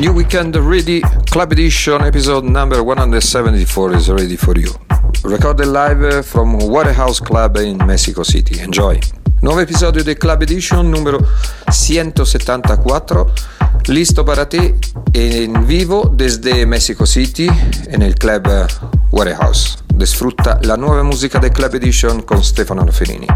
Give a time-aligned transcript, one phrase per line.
[0.00, 4.72] New Weekend Ready Club Edition episode number 174 is ready for you.
[5.22, 8.60] Recorded live from Warehouse Club in Mexico City.
[8.60, 8.98] Enjoy!
[9.42, 11.18] Nuovo episodio del Club Edition numero
[11.70, 13.26] 174.
[13.88, 14.74] Listo para ti
[15.12, 17.50] en vivo desde Mexico City
[17.88, 18.48] en el Club
[19.10, 19.84] Warehouse.
[19.94, 23.26] Disfruta la nuova musica del Club Edition con Stefano Noferini.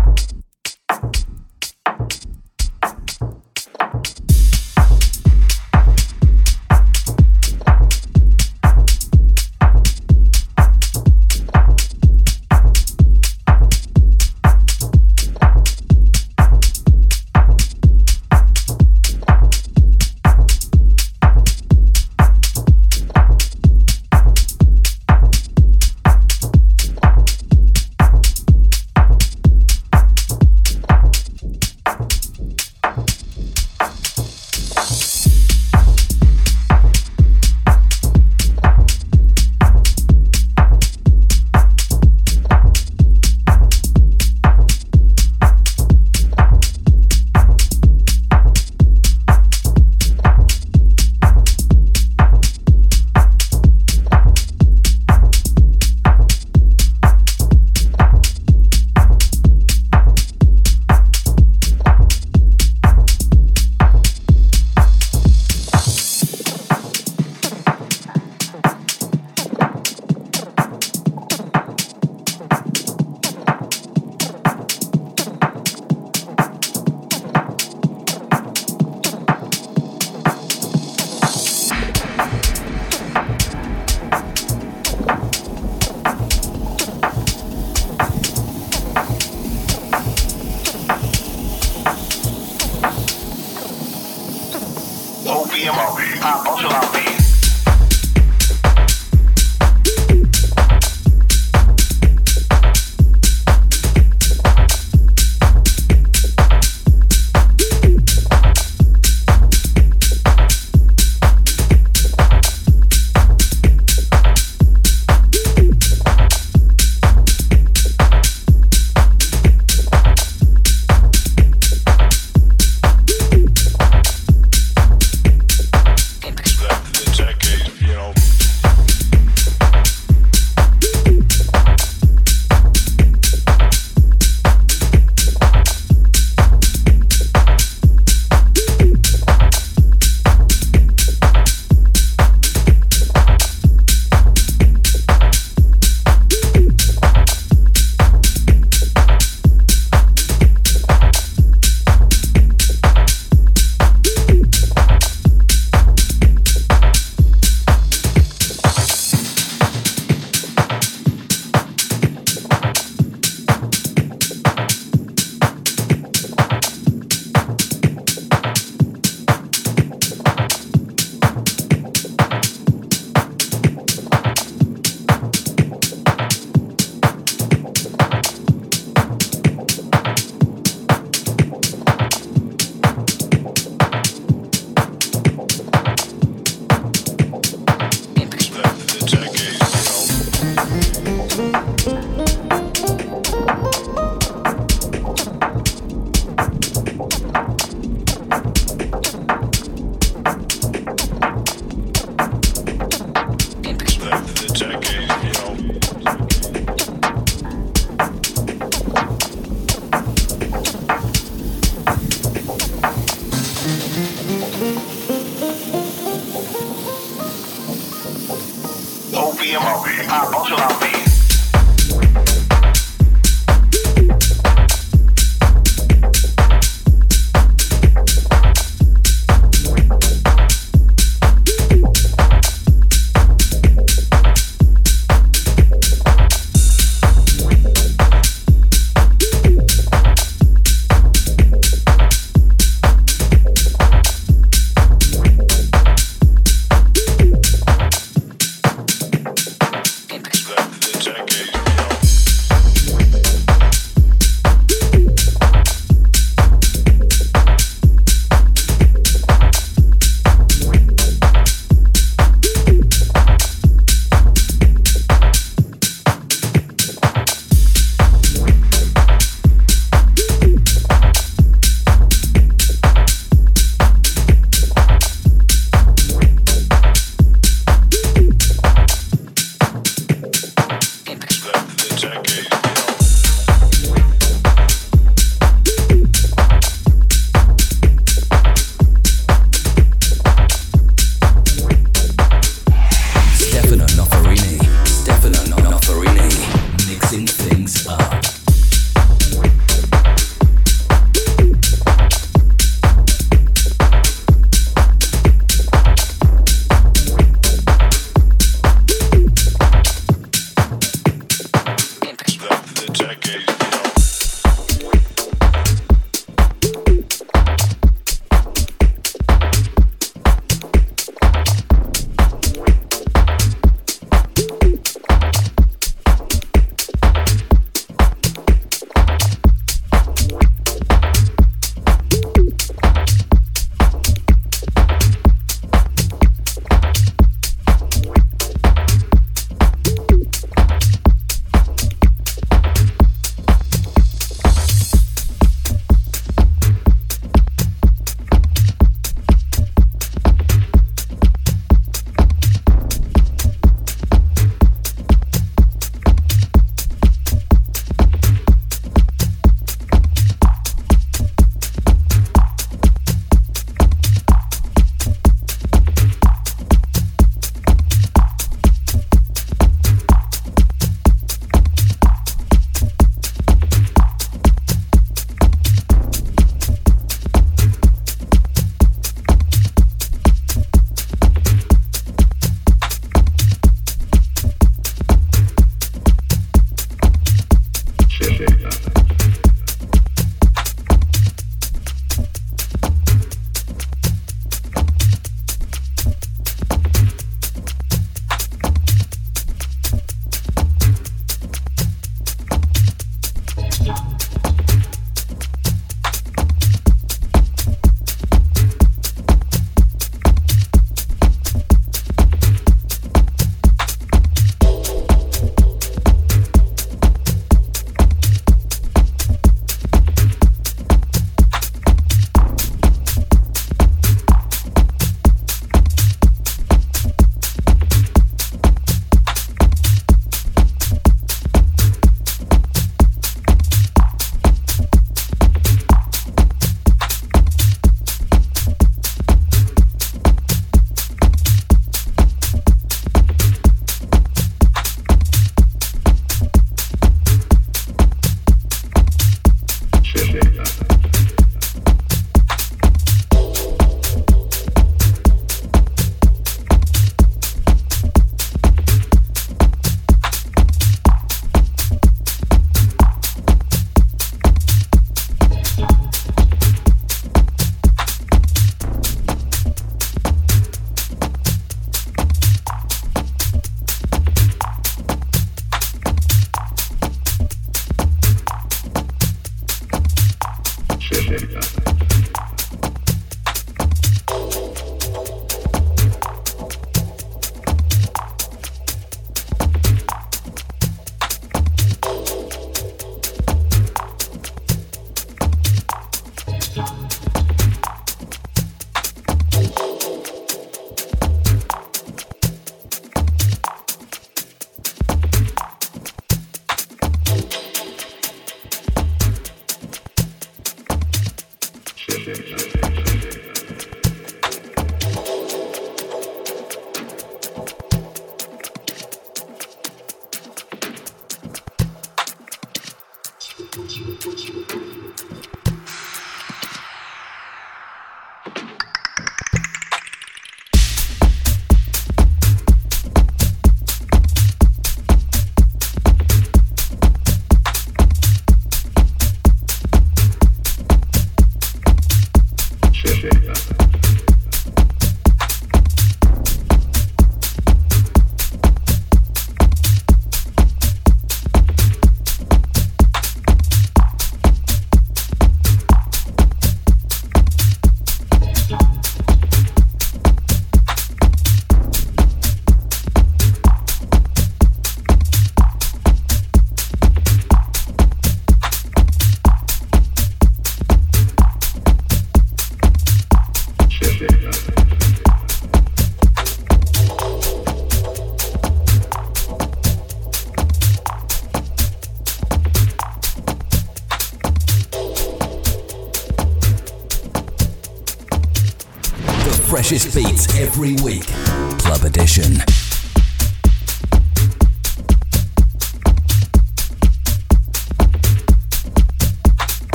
[590.84, 591.23] Every week.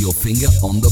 [0.00, 0.89] Your finger on the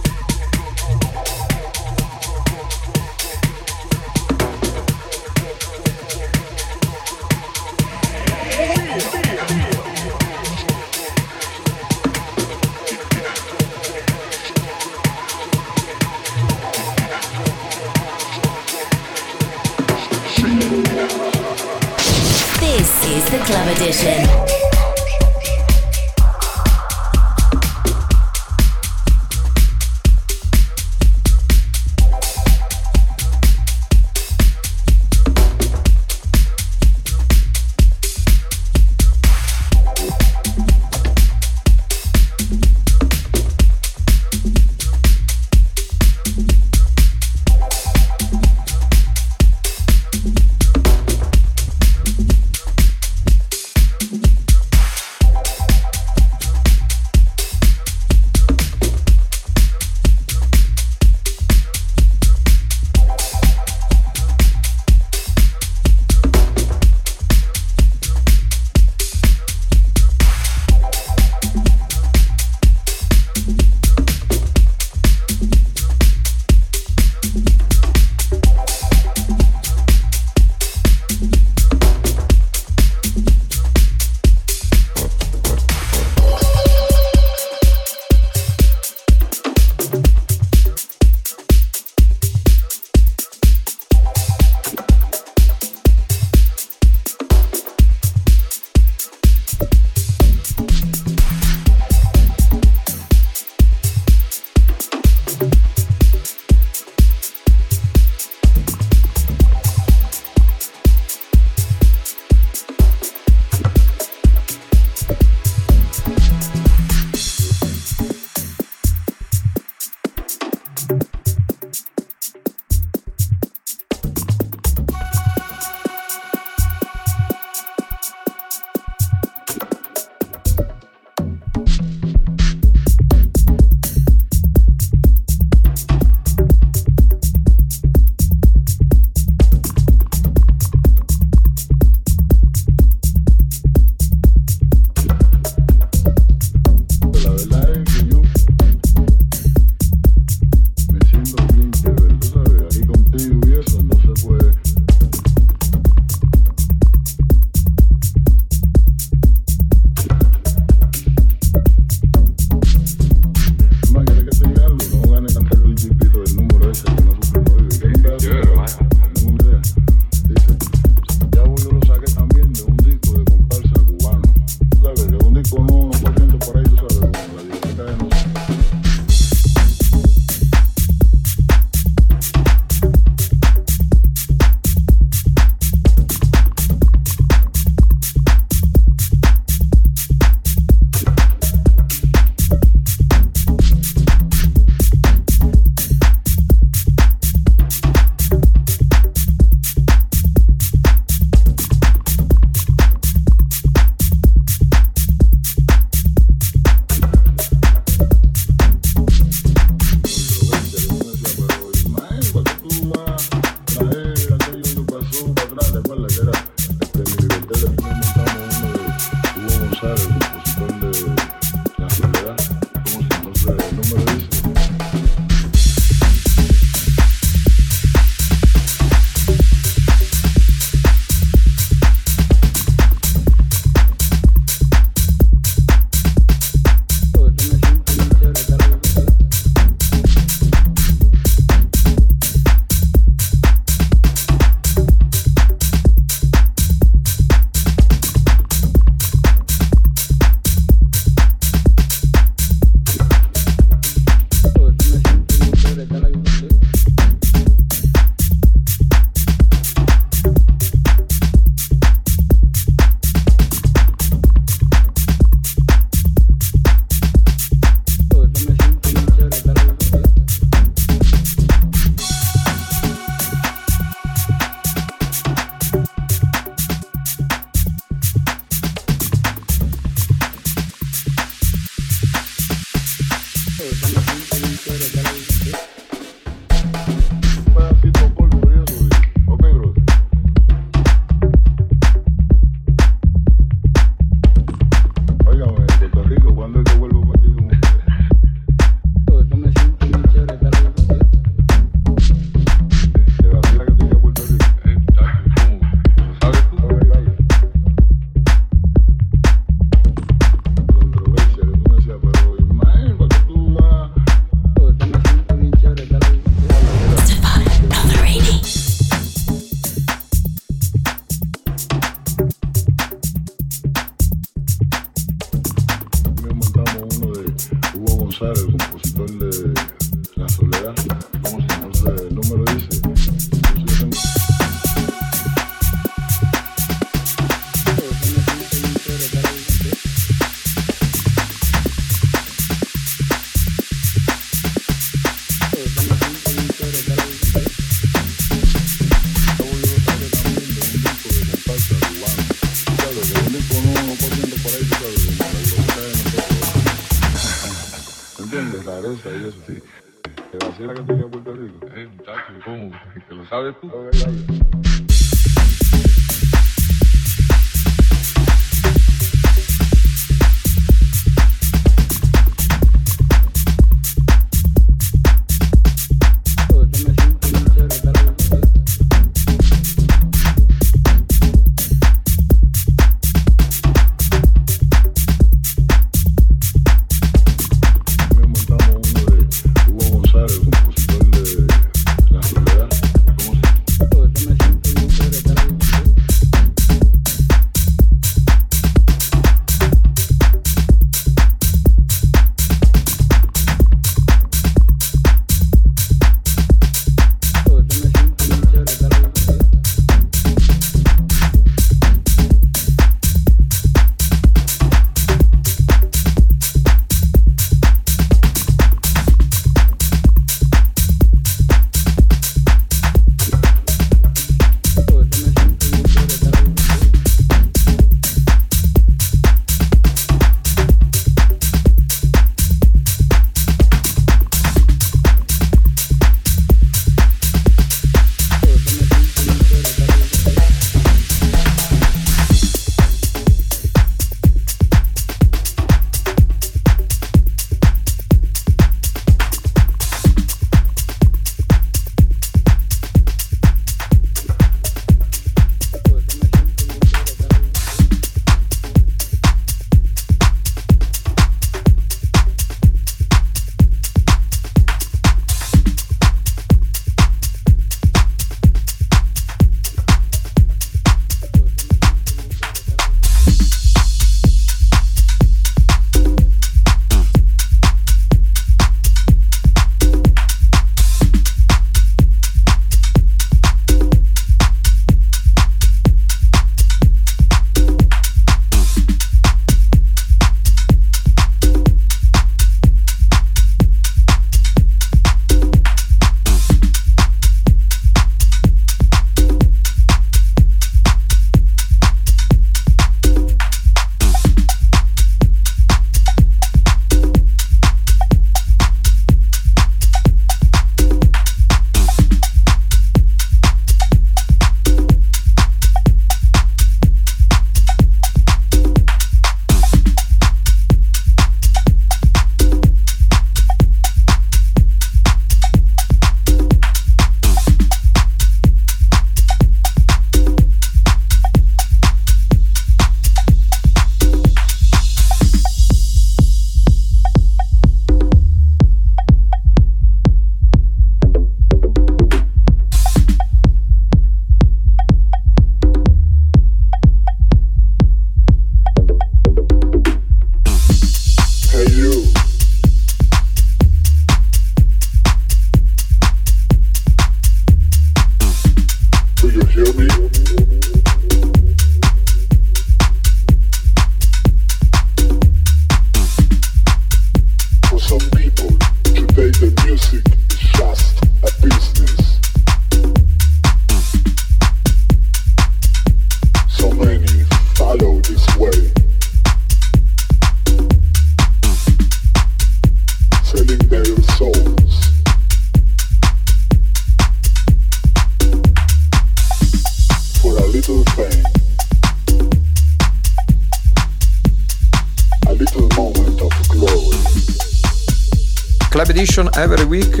[599.70, 600.00] week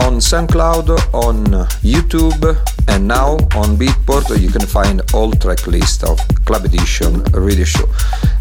[0.00, 1.46] on SoundCloud, on
[1.82, 2.44] YouTube,
[2.88, 4.28] and now on Beatport.
[4.38, 7.86] You can find all track list of Club Edition Radio Show.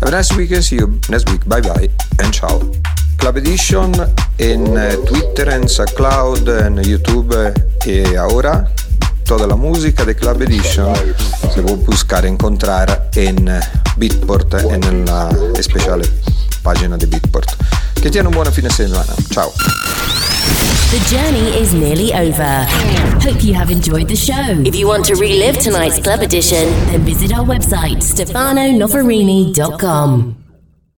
[0.01, 0.65] Have a nice weekend.
[0.65, 1.47] See you next week.
[1.47, 1.87] Bye bye
[2.19, 2.59] and ciao.
[3.17, 3.93] Club Edition
[4.37, 7.33] en uh, Twitter, en SoundCloud, en YouTube
[7.85, 8.69] y ahora
[9.23, 10.93] toda la música de Club Edition
[11.53, 13.49] se puede buscar encontrar en
[13.95, 16.01] Beatport en la especial
[16.61, 17.49] página de Beatport.
[18.01, 19.13] Che tiene un buon fine settimana.
[19.31, 19.51] Ciao.
[20.91, 22.65] The journey is nearly over.
[23.21, 24.33] Hope you have enjoyed the show.
[24.65, 30.34] If you want to relive tonight's club edition, then visit our website, stefanonoferini.com.